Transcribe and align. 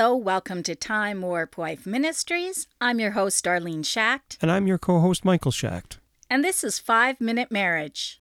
Hello, 0.00 0.16
welcome 0.16 0.62
to 0.62 0.74
Time 0.74 1.20
Warp 1.20 1.58
Wife 1.58 1.84
Ministries. 1.84 2.66
I'm 2.80 2.98
your 3.00 3.10
host, 3.10 3.44
Darlene 3.44 3.84
Schacht, 3.84 4.38
And 4.40 4.50
I'm 4.50 4.66
your 4.66 4.78
co 4.78 4.98
host, 4.98 5.26
Michael 5.26 5.52
Schacht. 5.52 5.98
and 6.30 6.42
this 6.42 6.64
is 6.64 6.78
Five 6.78 7.20
Minute 7.20 7.50
Marriage. 7.52 8.19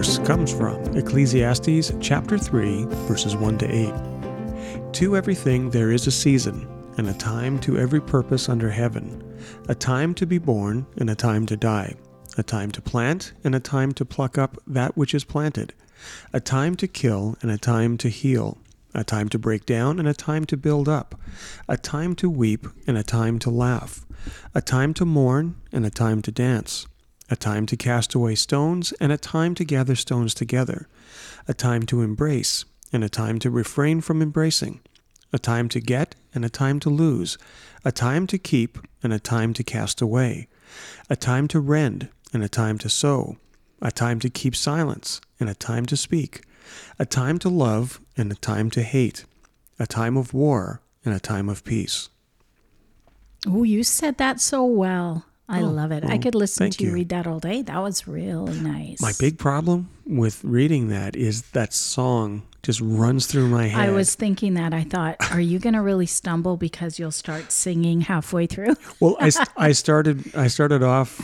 Verse 0.00 0.18
comes 0.20 0.50
from 0.50 0.82
Ecclesiastes 0.96 1.92
chapter 2.00 2.38
3, 2.38 2.86
verses 3.06 3.36
1 3.36 3.58
to 3.58 3.66
8. 3.70 4.94
To 4.94 5.14
everything 5.14 5.68
there 5.68 5.92
is 5.92 6.06
a 6.06 6.10
season, 6.10 6.66
and 6.96 7.06
a 7.06 7.12
time 7.12 7.58
to 7.58 7.76
every 7.76 8.00
purpose 8.00 8.48
under 8.48 8.70
heaven, 8.70 9.22
a 9.68 9.74
time 9.74 10.14
to 10.14 10.24
be 10.24 10.38
born, 10.38 10.86
and 10.96 11.10
a 11.10 11.14
time 11.14 11.44
to 11.44 11.54
die, 11.54 11.96
a 12.38 12.42
time 12.42 12.70
to 12.70 12.80
plant, 12.80 13.34
and 13.44 13.54
a 13.54 13.60
time 13.60 13.92
to 13.92 14.06
pluck 14.06 14.38
up 14.38 14.56
that 14.66 14.96
which 14.96 15.12
is 15.12 15.24
planted, 15.24 15.74
a 16.32 16.40
time 16.40 16.76
to 16.76 16.88
kill, 16.88 17.36
and 17.42 17.50
a 17.50 17.58
time 17.58 17.98
to 17.98 18.08
heal, 18.08 18.56
a 18.94 19.04
time 19.04 19.28
to 19.28 19.38
break 19.38 19.66
down, 19.66 19.98
and 19.98 20.08
a 20.08 20.14
time 20.14 20.46
to 20.46 20.56
build 20.56 20.88
up, 20.88 21.14
a 21.68 21.76
time 21.76 22.14
to 22.14 22.30
weep, 22.30 22.66
and 22.86 22.96
a 22.96 23.02
time 23.02 23.38
to 23.38 23.50
laugh, 23.50 24.06
a 24.54 24.62
time 24.62 24.94
to 24.94 25.04
mourn, 25.04 25.56
and 25.70 25.84
a 25.84 25.90
time 25.90 26.22
to 26.22 26.32
dance 26.32 26.86
a 27.30 27.36
time 27.36 27.64
to 27.64 27.76
cast 27.76 28.14
away 28.14 28.34
stones, 28.34 28.92
and 29.00 29.12
a 29.12 29.16
time 29.16 29.54
to 29.54 29.64
gather 29.64 29.94
stones 29.94 30.34
together, 30.34 30.88
a 31.46 31.54
time 31.54 31.84
to 31.84 32.02
embrace, 32.02 32.64
and 32.92 33.04
a 33.04 33.08
time 33.08 33.38
to 33.38 33.50
refrain 33.50 34.00
from 34.00 34.20
embracing, 34.20 34.80
a 35.32 35.38
time 35.38 35.68
to 35.68 35.80
get, 35.80 36.16
and 36.34 36.44
a 36.44 36.50
time 36.50 36.80
to 36.80 36.90
lose, 36.90 37.38
a 37.84 37.92
time 37.92 38.26
to 38.26 38.36
keep, 38.36 38.78
and 39.02 39.12
a 39.12 39.20
time 39.20 39.52
to 39.54 39.62
cast 39.62 40.00
away, 40.00 40.48
a 41.08 41.16
time 41.16 41.46
to 41.46 41.60
rend, 41.60 42.08
and 42.32 42.42
a 42.42 42.48
time 42.48 42.78
to 42.78 42.88
sow, 42.88 43.36
a 43.80 43.92
time 43.92 44.18
to 44.18 44.28
keep 44.28 44.56
silence, 44.56 45.20
and 45.38 45.48
a 45.48 45.54
time 45.54 45.86
to 45.86 45.96
speak, 45.96 46.42
a 46.98 47.06
time 47.06 47.38
to 47.38 47.48
love, 47.48 48.00
and 48.16 48.30
a 48.32 48.36
time 48.36 48.70
to 48.70 48.82
hate, 48.82 49.24
a 49.78 49.86
time 49.86 50.16
of 50.16 50.34
war, 50.34 50.82
and 51.04 51.14
a 51.14 51.20
time 51.20 51.48
of 51.48 51.64
peace. 51.64 52.08
Oh, 53.46 53.62
you 53.62 53.82
said 53.84 54.18
that 54.18 54.40
so 54.40 54.64
well. 54.64 55.24
I 55.50 55.62
Oh, 55.62 55.66
love 55.66 55.90
it. 55.92 56.04
I 56.04 56.16
could 56.18 56.34
listen 56.34 56.70
to 56.70 56.82
you 56.84 56.90
you. 56.90 56.94
read 56.94 57.08
that 57.10 57.26
all 57.26 57.40
day. 57.40 57.62
That 57.62 57.78
was 57.78 58.06
really 58.06 58.58
nice. 58.60 59.00
My 59.02 59.12
big 59.18 59.36
problem 59.38 59.88
with 60.06 60.42
reading 60.44 60.88
that 60.88 61.16
is 61.16 61.42
that 61.52 61.72
song 61.74 62.42
just 62.62 62.80
runs 62.80 63.26
through 63.26 63.48
my 63.48 63.66
head. 63.66 63.88
I 63.88 63.90
was 63.92 64.14
thinking 64.14 64.54
that. 64.54 64.72
I 64.72 64.84
thought, 64.84 65.16
are 65.32 65.40
you 65.40 65.58
going 65.58 65.72
to 65.74 65.82
really 65.82 66.06
stumble 66.06 66.56
because 66.56 66.98
you'll 66.98 67.10
start 67.10 67.50
singing 67.50 68.02
halfway 68.02 68.46
through? 68.46 68.76
well, 69.00 69.16
I, 69.20 69.30
I 69.56 69.72
started 69.72 70.34
I 70.36 70.46
started 70.48 70.82
off 70.82 71.20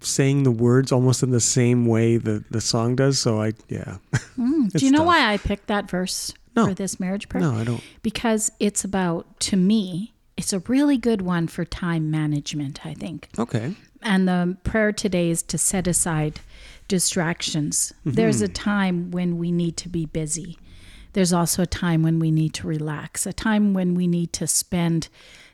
saying 0.00 0.42
the 0.44 0.50
words 0.50 0.92
almost 0.92 1.22
in 1.22 1.30
the 1.30 1.40
same 1.40 1.86
way 1.86 2.16
the 2.16 2.44
the 2.50 2.60
song 2.60 2.96
does. 2.96 3.18
So 3.18 3.40
I 3.40 3.52
yeah. 3.68 3.96
Mm. 4.38 4.72
Do 4.72 4.84
you 4.86 4.90
know 4.90 4.98
tough. 4.98 5.06
why 5.08 5.32
I 5.32 5.36
picked 5.36 5.66
that 5.66 5.90
verse 5.90 6.32
No. 6.56 6.66
for 6.66 6.74
this 6.74 6.98
marriage 6.98 7.28
prayer? 7.28 7.42
No, 7.44 7.52
I 7.52 7.64
don't. 7.64 7.82
Because 8.02 8.50
it's 8.58 8.84
about, 8.84 9.38
to 9.40 9.56
me, 9.56 10.14
it's 10.40 10.54
a 10.54 10.60
really 10.60 10.96
good 10.96 11.20
one 11.20 11.46
for 11.48 11.66
time 11.66 12.10
management, 12.10 12.86
I 12.86 12.94
think. 12.94 13.28
Okay. 13.38 13.74
And 14.02 14.26
the 14.26 14.56
prayer 14.64 14.90
today 14.90 15.28
is 15.28 15.42
to 15.44 15.58
set 15.58 15.86
aside 15.86 16.40
distractions. 16.88 17.92
Mm-hmm. 18.00 18.12
There's 18.12 18.40
a 18.40 18.48
time 18.48 19.10
when 19.10 19.36
we 19.36 19.52
need 19.52 19.76
to 19.76 19.88
be 19.90 20.06
busy. 20.06 20.58
There's 21.12 21.34
also 21.34 21.62
a 21.62 21.66
time 21.66 22.02
when 22.02 22.18
we 22.18 22.30
need 22.30 22.54
to 22.54 22.66
relax, 22.66 23.26
a 23.26 23.34
time 23.34 23.74
when 23.74 23.94
we 23.94 24.06
need 24.06 24.32
to 24.34 24.46
spend 24.46 25.08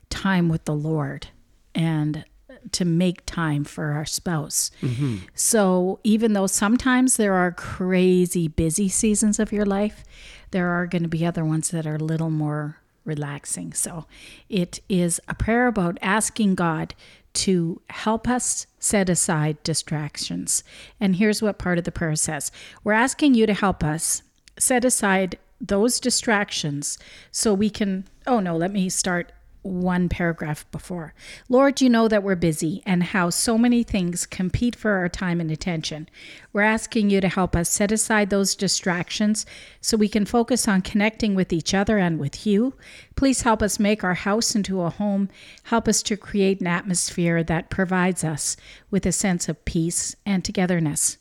time 0.09 0.49
with 0.49 0.67
the 0.67 0.75
Lord 0.75 1.29
and 1.75 2.25
to 2.71 2.85
make 2.85 3.27
time 3.27 3.65
for 3.65 3.87
our 3.93 4.07
spouse. 4.07 4.71
Mm-hmm. 4.83 5.17
So, 5.35 5.99
even 6.05 6.33
though 6.33 6.47
sometimes 6.47 7.17
there 7.17 7.35
are 7.35 7.51
crazy 7.51 8.47
busy 8.47 8.89
seasons 8.89 9.41
of 9.41 9.53
your 9.53 9.67
life, 9.67 10.05
there 10.53 10.69
are 10.69 10.87
going 10.87 11.03
to 11.03 11.09
be 11.09 11.27
other 11.27 11.45
ones 11.45 11.71
that 11.71 11.87
are 11.87 11.97
a 11.97 12.05
little 12.05 12.31
more 12.31 12.79
relaxing. 13.07 13.73
So, 13.73 14.07
it 14.49 14.81
is 14.89 15.21
a 15.29 15.35
prayer 15.35 15.67
about 15.67 15.99
asking 16.03 16.57
God 16.57 16.95
to 17.35 17.83
help 17.91 18.29
us 18.29 18.67
set 18.79 19.11
aside 19.11 19.63
distractions. 19.63 20.65
And 20.99 21.17
here's 21.17 21.43
what 21.43 21.59
part 21.59 21.77
of 21.77 21.85
the 21.85 21.93
prayer 21.93 22.17
says 22.17 22.51
We're 22.83 22.93
asking 22.93 23.35
you 23.35 23.47
to 23.47 23.55
help 23.55 23.85
us 23.85 24.23
set 24.59 24.85
aside 24.85 25.39
those 25.61 26.01
distractions 26.01 26.99
so 27.31 27.55
we 27.55 27.71
can. 27.71 28.05
Oh, 28.27 28.41
no, 28.41 28.57
let 28.57 28.73
me 28.73 28.89
start 28.89 29.33
one 29.67 30.09
paragraph 30.09 30.71
before. 30.71 31.15
Lord, 31.49 31.81
you 31.81 31.89
know 31.89 32.09
that 32.09 32.23
we're 32.23 32.37
busy 32.37 32.83
and 32.87 33.03
how 33.03 33.31
so 33.31 33.59
many 33.59 33.83
things 33.83 34.27
compete 34.27 34.77
for 34.77 34.93
our 34.93 35.09
time 35.09 35.41
and 35.41 35.51
attention. 35.51 36.09
We're 36.53 36.63
asking 36.63 37.11
you 37.11 37.21
to 37.21 37.29
help 37.29 37.55
us 37.55 37.69
set 37.69 37.93
aside 37.93 38.31
those 38.31 38.55
distractions 38.55 39.45
so 39.81 39.97
we 39.97 40.09
can 40.09 40.25
focus 40.25 40.67
on 40.67 40.83
connecting 40.83 41.35
with 41.35 41.53
each 41.53 41.75
other 41.75 41.99
and 41.99 42.19
with 42.19 42.47
you. 42.47 42.75
Please 43.15 43.43
help 43.43 43.63
us 43.63 43.79
make 43.79 44.05
our 44.05 44.15
house 44.15 44.55
into 44.55 44.83
a 44.83 44.91
home. 44.91 45.29
Help 45.65 45.89
us 45.89 46.03
to 46.05 46.17
create 46.17 46.61
an 46.61 46.67
atmosphere 46.67 47.43
that 47.43 47.71
provides 47.71 48.25
us 48.25 48.57
with 48.91 49.05
a 49.07 49.13
sense 49.13 49.49
of 49.49 49.65
peace 49.65 50.17
and 50.25 50.45
togetherness. 50.45 51.19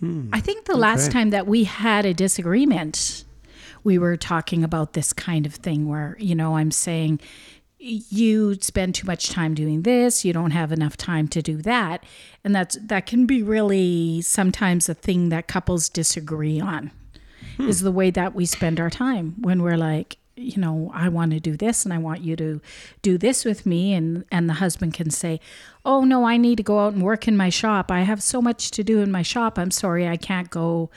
Hmm. 0.00 0.28
I 0.32 0.40
think 0.40 0.64
the 0.64 0.76
last 0.76 1.10
time 1.10 1.30
that 1.30 1.46
we 1.46 1.64
had 1.64 2.04
a 2.04 2.14
disagreement, 2.14 3.24
we 3.84 3.98
were 3.98 4.16
talking 4.16 4.64
about 4.64 4.94
this 4.94 5.12
kind 5.12 5.46
of 5.46 5.54
thing 5.54 5.88
where, 5.88 6.16
you 6.18 6.34
know, 6.34 6.56
I'm 6.56 6.70
saying, 6.70 7.20
you 7.84 8.54
spend 8.60 8.94
too 8.94 9.06
much 9.06 9.28
time 9.28 9.54
doing 9.54 9.82
this 9.82 10.24
you 10.24 10.32
don't 10.32 10.52
have 10.52 10.72
enough 10.72 10.96
time 10.96 11.28
to 11.28 11.42
do 11.42 11.58
that. 11.58 12.04
And 12.42 12.54
that's 12.54 12.76
that 12.80 13.06
can 13.06 13.26
be 13.26 13.42
really 13.42 14.22
sometimes 14.22 14.88
a 14.88 14.94
thing 14.94 15.28
that 15.28 15.46
couples 15.46 15.88
disagree 15.88 16.60
on 16.60 16.90
hmm. 17.56 17.68
is 17.68 17.80
the 17.80 17.92
way 17.92 18.10
that 18.10 18.34
we 18.34 18.46
spend 18.46 18.80
our 18.80 18.90
time 18.90 19.34
when 19.40 19.62
we're 19.62 19.76
like 19.76 20.16
you 20.36 20.60
know 20.60 20.90
i 20.92 21.08
want 21.08 21.30
to 21.30 21.38
do 21.38 21.56
this 21.56 21.84
and 21.84 21.94
i 21.94 21.98
want 21.98 22.20
you 22.20 22.34
to 22.34 22.60
do 23.02 23.16
this 23.18 23.44
with 23.44 23.66
me. 23.66 23.92
And 23.92 24.24
and 24.32 24.48
the 24.48 24.54
husband 24.54 24.94
can 24.94 25.10
say 25.10 25.40
oh 25.84 26.04
no 26.04 26.24
i 26.24 26.36
need 26.36 26.56
to 26.56 26.62
go 26.62 26.80
out 26.80 26.94
and 26.94 27.02
work 27.02 27.28
in 27.28 27.36
my 27.36 27.50
shop. 27.50 27.90
I 27.90 28.00
have 28.00 28.22
so 28.22 28.40
much 28.40 28.70
to 28.72 28.82
do 28.82 29.00
in 29.00 29.12
my 29.12 29.22
shop. 29.22 29.58
I'm 29.58 29.70
sorry 29.70 30.08
i 30.08 30.16
can't 30.16 30.50
go 30.50 30.90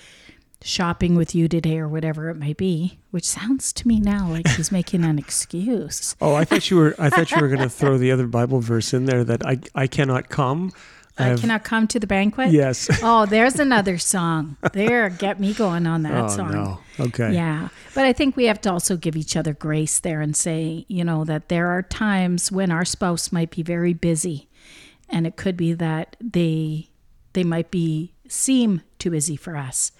shopping 0.63 1.15
with 1.15 1.35
you 1.35 1.47
today 1.47 1.77
or 1.77 1.87
whatever 1.87 2.29
it 2.29 2.35
may 2.35 2.51
be 2.53 2.97
which 3.11 3.25
sounds 3.25 3.71
to 3.71 3.87
me 3.87 3.99
now 3.99 4.27
like 4.29 4.47
he's 4.49 4.71
making 4.71 5.03
an 5.03 5.19
excuse 5.19 6.15
Oh, 6.21 6.33
I 6.33 6.45
thought 6.45 6.69
you 6.71 6.77
were 6.77 6.95
I 6.97 7.09
thought 7.09 7.31
you 7.31 7.39
were 7.39 7.47
going 7.47 7.59
to 7.61 7.69
throw 7.69 7.97
the 7.97 8.11
other 8.11 8.27
Bible 8.27 8.59
verse 8.59 8.93
in 8.93 9.05
there 9.05 9.23
that 9.23 9.45
I 9.45 9.59
I 9.75 9.87
cannot 9.87 10.29
come. 10.29 10.71
I 11.19 11.29
have- 11.29 11.39
cannot 11.41 11.63
come 11.63 11.87
to 11.87 11.99
the 11.99 12.05
banquet. 12.07 12.51
Yes. 12.51 12.89
Oh, 13.03 13.25
there's 13.25 13.59
another 13.59 13.97
song. 13.97 14.55
There, 14.73 15.09
get 15.09 15.39
me 15.39 15.53
going 15.53 15.87
on 15.87 16.03
that 16.03 16.25
oh 16.25 16.27
song. 16.27 16.51
no. 16.51 16.79
Okay. 16.99 17.33
Yeah. 17.33 17.69
But 17.95 18.05
I 18.05 18.13
think 18.13 18.35
we 18.35 18.45
have 18.45 18.61
to 18.61 18.71
also 18.71 18.97
give 18.97 19.15
each 19.15 19.35
other 19.35 19.53
grace 19.53 19.99
there 19.99 20.21
and 20.21 20.35
say, 20.35 20.85
you 20.87 21.03
know, 21.03 21.23
that 21.25 21.49
there 21.49 21.67
are 21.69 21.81
times 21.81 22.51
when 22.51 22.69
our 22.71 22.85
spouse 22.85 23.31
might 23.31 23.49
be 23.51 23.63
very 23.63 23.93
busy 23.93 24.47
and 25.09 25.25
it 25.25 25.37
could 25.37 25.57
be 25.57 25.73
that 25.73 26.15
they 26.21 26.89
they 27.33 27.43
might 27.43 27.71
be 27.71 28.13
seem 28.27 28.81
too 28.99 29.09
busy 29.11 29.35
for 29.35 29.55
us. 29.57 29.91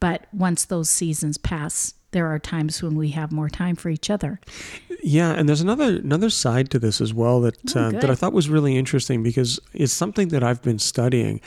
But 0.00 0.26
once 0.32 0.64
those 0.64 0.88
seasons 0.90 1.38
pass, 1.38 1.94
there 2.10 2.26
are 2.26 2.38
times 2.38 2.82
when 2.82 2.94
we 2.94 3.10
have 3.10 3.32
more 3.32 3.48
time 3.48 3.76
for 3.76 3.90
each 3.90 4.08
other. 4.08 4.40
Yeah, 5.02 5.32
and 5.32 5.48
there's 5.48 5.60
another 5.60 5.96
another 5.96 6.30
side 6.30 6.70
to 6.70 6.78
this 6.78 7.00
as 7.00 7.12
well 7.12 7.40
that 7.42 7.76
Oh, 7.76 7.80
uh, 7.80 7.90
that 7.90 8.10
I 8.10 8.14
thought 8.14 8.32
was 8.32 8.48
really 8.48 8.76
interesting 8.76 9.22
because 9.22 9.60
it's 9.72 9.92
something 9.92 10.28
that 10.28 10.42
I've 10.42 10.62
been 10.62 10.78
studying, 10.78 11.40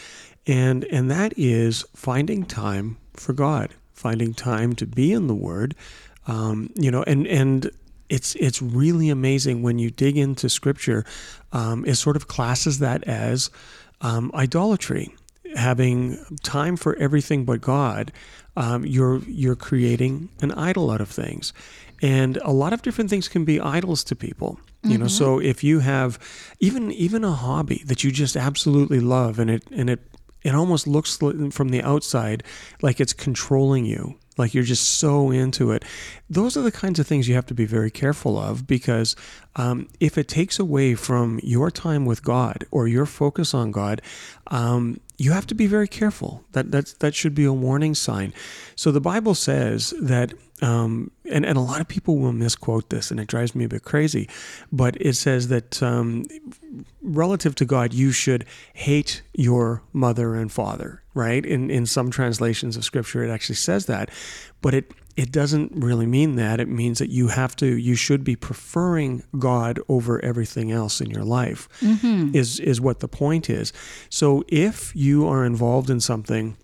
and 0.47 0.85
and 0.85 1.09
that 1.11 1.33
is 1.37 1.83
finding 1.95 2.45
time 2.45 2.97
for 3.13 3.33
God, 3.33 3.73
finding 3.93 4.33
time 4.33 4.73
to 4.75 4.85
be 4.85 5.11
in 5.11 5.27
the 5.27 5.35
Word, 5.35 5.75
um, 6.27 6.69
you 6.75 6.91
know, 6.91 7.03
and 7.03 7.27
and 7.27 7.71
it's 8.09 8.35
it's 8.35 8.61
really 8.61 9.09
amazing 9.09 9.63
when 9.63 9.79
you 9.79 9.89
dig 9.89 10.17
into 10.17 10.49
Scripture. 10.49 11.03
Um, 11.51 11.85
it 11.85 11.95
sort 11.95 12.15
of 12.15 12.27
classes 12.27 12.79
that 12.79 13.03
as 13.05 13.49
um, 14.01 14.31
idolatry, 14.33 15.13
having 15.55 16.17
time 16.43 16.75
for 16.77 16.95
everything 16.97 17.45
but 17.45 17.61
God. 17.61 18.11
Um, 18.57 18.85
you're 18.85 19.19
you're 19.27 19.55
creating 19.55 20.29
an 20.41 20.51
idol 20.51 20.91
out 20.91 20.99
of 20.99 21.09
things, 21.09 21.53
and 22.01 22.37
a 22.37 22.51
lot 22.51 22.73
of 22.73 22.81
different 22.81 23.09
things 23.09 23.29
can 23.29 23.45
be 23.45 23.61
idols 23.61 24.03
to 24.05 24.15
people. 24.15 24.59
You 24.83 24.97
know, 24.97 25.07
so 25.07 25.39
if 25.39 25.63
you 25.63 25.79
have 25.79 26.17
even 26.59 26.91
even 26.91 27.23
a 27.23 27.31
hobby 27.31 27.83
that 27.85 28.03
you 28.03 28.11
just 28.11 28.35
absolutely 28.35 28.99
love, 28.99 29.39
and 29.39 29.49
it 29.49 29.63
and 29.71 29.89
it 29.89 30.01
it 30.43 30.55
almost 30.55 30.87
looks 30.87 31.17
from 31.17 31.69
the 31.69 31.81
outside 31.83 32.43
like 32.81 32.99
it's 32.99 33.13
controlling 33.13 33.85
you 33.85 34.15
like 34.37 34.53
you're 34.53 34.63
just 34.63 34.93
so 34.93 35.29
into 35.29 35.71
it 35.71 35.83
those 36.29 36.57
are 36.57 36.61
the 36.61 36.71
kinds 36.71 36.99
of 36.99 37.05
things 37.05 37.27
you 37.27 37.35
have 37.35 37.45
to 37.45 37.53
be 37.53 37.65
very 37.65 37.91
careful 37.91 38.39
of 38.39 38.65
because 38.65 39.15
um, 39.55 39.87
if 39.99 40.17
it 40.17 40.27
takes 40.27 40.57
away 40.57 40.95
from 40.95 41.39
your 41.43 41.69
time 41.69 42.05
with 42.05 42.23
god 42.23 42.65
or 42.71 42.87
your 42.87 43.05
focus 43.05 43.53
on 43.53 43.71
god 43.71 44.01
um, 44.47 44.99
you 45.21 45.31
have 45.31 45.47
to 45.47 45.55
be 45.55 45.67
very 45.67 45.87
careful 45.87 46.43
that 46.51 46.71
that's, 46.71 46.93
that 46.93 47.13
should 47.13 47.35
be 47.35 47.45
a 47.45 47.53
warning 47.53 47.93
sign 47.93 48.33
so 48.75 48.91
the 48.91 49.01
bible 49.01 49.35
says 49.35 49.93
that 50.01 50.33
um, 50.61 51.09
and, 51.25 51.45
and 51.45 51.57
a 51.57 51.61
lot 51.61 51.81
of 51.81 51.87
people 51.87 52.17
will 52.17 52.33
misquote 52.33 52.89
this, 52.89 53.09
and 53.09 53.19
it 53.19 53.27
drives 53.27 53.55
me 53.55 53.65
a 53.65 53.67
bit 53.67 53.83
crazy. 53.83 54.29
But 54.71 54.95
it 55.01 55.15
says 55.15 55.47
that 55.47 55.81
um, 55.81 56.25
relative 57.01 57.55
to 57.55 57.65
God, 57.65 57.93
you 57.93 58.11
should 58.11 58.45
hate 58.73 59.23
your 59.33 59.81
mother 59.91 60.35
and 60.35 60.51
father, 60.51 61.01
right? 61.13 61.43
In, 61.43 61.71
in 61.71 61.85
some 61.85 62.11
translations 62.11 62.77
of 62.77 62.85
scripture, 62.85 63.23
it 63.23 63.31
actually 63.31 63.55
says 63.55 63.87
that. 63.87 64.11
But 64.61 64.75
it, 64.75 64.91
it 65.17 65.31
doesn't 65.31 65.71
really 65.75 66.05
mean 66.05 66.35
that. 66.35 66.59
It 66.59 66.67
means 66.67 66.99
that 66.99 67.09
you 67.09 67.27
have 67.27 67.55
to, 67.57 67.65
you 67.65 67.95
should 67.95 68.23
be 68.23 68.35
preferring 68.35 69.23
God 69.37 69.79
over 69.89 70.23
everything 70.23 70.71
else 70.71 71.01
in 71.01 71.09
your 71.09 71.23
life, 71.23 71.67
mm-hmm. 71.81 72.35
is, 72.35 72.59
is 72.59 72.79
what 72.79 72.99
the 72.99 73.07
point 73.07 73.49
is. 73.49 73.73
So 74.09 74.43
if 74.47 74.95
you 74.95 75.27
are 75.27 75.45
involved 75.45 75.89
in 75.89 75.99
something, 75.99 76.57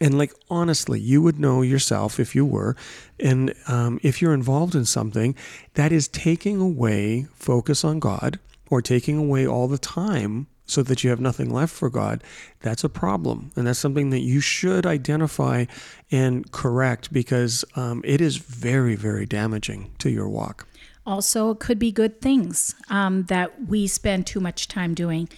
and 0.00 0.16
like 0.16 0.32
honestly, 0.48 1.00
you 1.00 1.22
would 1.22 1.38
know 1.38 1.62
yourself 1.62 2.20
if 2.20 2.34
you 2.34 2.44
were, 2.44 2.76
and 3.18 3.54
um, 3.66 3.98
if 4.02 4.22
you're 4.22 4.34
involved 4.34 4.74
in 4.74 4.84
something 4.84 5.34
that 5.74 5.92
is 5.92 6.08
taking 6.08 6.60
away 6.60 7.26
focus 7.34 7.84
on 7.84 7.98
God 7.98 8.38
or 8.70 8.80
taking 8.80 9.18
away 9.18 9.46
all 9.46 9.66
the 9.66 9.78
time 9.78 10.46
so 10.68 10.82
that 10.82 11.02
you 11.02 11.10
have 11.10 11.20
nothing 11.20 11.50
left 11.50 11.74
for 11.74 11.90
God, 11.90 12.22
that's 12.60 12.84
a 12.84 12.88
problem. 12.88 13.50
And 13.56 13.66
that's 13.66 13.78
something 13.78 14.10
that 14.10 14.20
you 14.20 14.40
should 14.40 14.86
identify 14.86 15.64
and 16.10 16.50
correct 16.52 17.12
because 17.12 17.64
um, 17.74 18.02
it 18.04 18.20
is 18.20 18.36
very, 18.36 18.94
very 18.94 19.26
damaging 19.26 19.90
to 19.98 20.10
your 20.10 20.28
walk. 20.28 20.68
Also, 21.06 21.50
it 21.50 21.58
could 21.58 21.78
be 21.78 21.90
good 21.90 22.20
things 22.20 22.74
um, 22.90 23.24
that 23.24 23.66
we 23.66 23.86
spend 23.86 24.26
too 24.26 24.40
much 24.40 24.68
time 24.68 24.92
doing. 24.92 25.28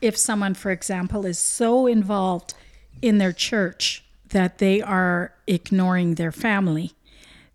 If 0.00 0.16
someone, 0.16 0.54
for 0.54 0.70
example, 0.70 1.26
is 1.26 1.38
so 1.38 1.86
involved 1.86 2.54
in 3.02 3.18
their 3.18 3.32
church 3.32 4.02
that 4.30 4.56
they 4.56 4.80
are 4.80 5.34
ignoring 5.46 6.14
their 6.14 6.32
family, 6.32 6.92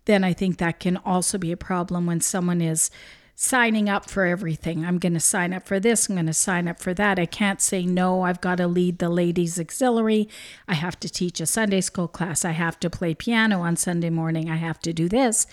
then 0.04 0.22
I 0.22 0.32
think 0.32 0.58
that 0.58 0.78
can 0.78 0.98
also 0.98 1.36
be 1.36 1.50
a 1.50 1.56
problem 1.56 2.06
when 2.06 2.20
someone 2.20 2.60
is 2.60 2.90
signing 3.34 3.88
up 3.88 4.08
for 4.08 4.24
everything. 4.24 4.84
I'm 4.84 4.98
going 4.98 5.14
to 5.14 5.20
sign 5.20 5.52
up 5.52 5.66
for 5.66 5.80
this. 5.80 6.08
I'm 6.08 6.14
going 6.14 6.26
to 6.26 6.32
sign 6.32 6.68
up 6.68 6.80
for 6.80 6.94
that. 6.94 7.18
I 7.18 7.26
can't 7.26 7.60
say 7.60 7.84
no. 7.84 8.22
I've 8.22 8.40
got 8.40 8.58
to 8.58 8.66
lead 8.66 8.98
the 8.98 9.08
ladies' 9.08 9.58
auxiliary. 9.58 10.28
I 10.68 10.74
have 10.74 10.98
to 11.00 11.08
teach 11.08 11.40
a 11.40 11.46
Sunday 11.46 11.80
school 11.80 12.08
class. 12.08 12.44
I 12.44 12.52
have 12.52 12.78
to 12.80 12.90
play 12.90 13.14
piano 13.14 13.60
on 13.60 13.76
Sunday 13.76 14.10
morning. 14.10 14.48
I 14.50 14.56
have 14.56 14.78
to 14.80 14.92
do 14.92 15.08
this. 15.08 15.46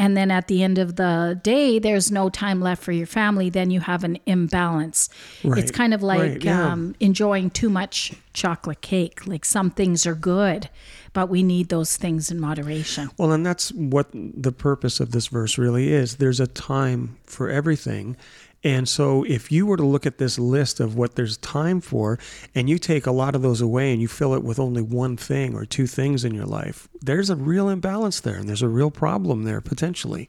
And 0.00 0.16
then 0.16 0.30
at 0.30 0.48
the 0.48 0.62
end 0.62 0.78
of 0.78 0.96
the 0.96 1.38
day, 1.42 1.78
there's 1.78 2.10
no 2.10 2.30
time 2.30 2.62
left 2.62 2.82
for 2.82 2.90
your 2.90 3.06
family. 3.06 3.50
Then 3.50 3.70
you 3.70 3.80
have 3.80 4.02
an 4.02 4.18
imbalance. 4.24 5.10
Right. 5.44 5.62
It's 5.62 5.70
kind 5.70 5.92
of 5.92 6.02
like 6.02 6.20
right, 6.20 6.42
yeah. 6.42 6.72
um, 6.72 6.94
enjoying 7.00 7.50
too 7.50 7.68
much 7.68 8.14
chocolate 8.32 8.80
cake. 8.80 9.26
Like 9.26 9.44
some 9.44 9.68
things 9.70 10.06
are 10.06 10.14
good, 10.14 10.70
but 11.12 11.28
we 11.28 11.42
need 11.42 11.68
those 11.68 11.98
things 11.98 12.30
in 12.30 12.40
moderation. 12.40 13.10
Well, 13.18 13.30
and 13.32 13.44
that's 13.44 13.72
what 13.72 14.08
the 14.14 14.52
purpose 14.52 15.00
of 15.00 15.10
this 15.10 15.26
verse 15.26 15.58
really 15.58 15.92
is. 15.92 16.16
There's 16.16 16.40
a 16.40 16.46
time 16.46 17.18
for 17.26 17.50
everything. 17.50 18.16
And 18.62 18.88
so, 18.88 19.24
if 19.24 19.50
you 19.50 19.64
were 19.64 19.76
to 19.76 19.84
look 19.84 20.04
at 20.04 20.18
this 20.18 20.38
list 20.38 20.80
of 20.80 20.96
what 20.96 21.14
there's 21.14 21.38
time 21.38 21.80
for, 21.80 22.18
and 22.54 22.68
you 22.68 22.78
take 22.78 23.06
a 23.06 23.12
lot 23.12 23.34
of 23.34 23.42
those 23.42 23.60
away 23.60 23.92
and 23.92 24.02
you 24.02 24.08
fill 24.08 24.34
it 24.34 24.42
with 24.42 24.58
only 24.58 24.82
one 24.82 25.16
thing 25.16 25.54
or 25.54 25.64
two 25.64 25.86
things 25.86 26.24
in 26.24 26.34
your 26.34 26.46
life, 26.46 26.88
there's 27.00 27.30
a 27.30 27.36
real 27.36 27.68
imbalance 27.68 28.20
there, 28.20 28.36
and 28.36 28.48
there's 28.48 28.62
a 28.62 28.68
real 28.68 28.90
problem 28.90 29.44
there 29.44 29.60
potentially 29.60 30.28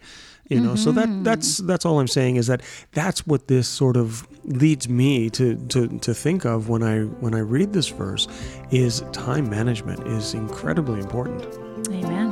you 0.52 0.60
know 0.60 0.70
mm-hmm. 0.70 0.76
so 0.76 0.92
that 0.92 1.08
mm-hmm. 1.08 1.24
that's 1.24 1.58
that's 1.60 1.86
all 1.86 2.00
i'm 2.00 2.08
saying 2.08 2.36
is 2.36 2.48
that 2.48 2.62
that's 2.92 3.26
what 3.26 3.48
this 3.48 3.68
sort 3.68 3.96
of 3.96 4.28
leads 4.44 4.90
me 4.90 5.30
to, 5.30 5.56
to 5.68 5.88
to 6.00 6.14
think 6.14 6.46
of 6.46 6.68
when 6.68 6.84
i 6.84 7.00
when 7.00 7.34
i 7.34 7.40
read 7.40 7.72
this 7.72 7.88
verse 7.88 8.28
is 8.70 9.02
time 9.14 9.50
management 9.50 10.06
is 10.08 10.34
incredibly 10.34 11.00
important 11.00 11.46
amen 11.90 12.31